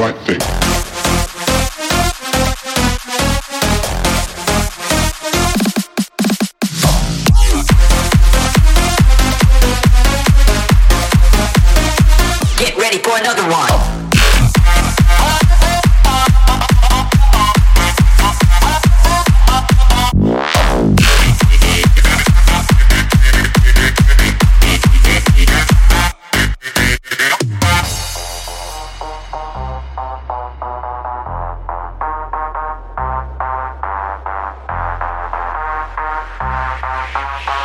[0.00, 0.49] right thing.
[37.12, 37.59] Uh-uh.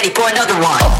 [0.00, 0.99] Ready for another one.